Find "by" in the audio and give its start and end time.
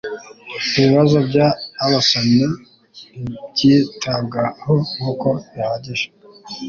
1.27-1.37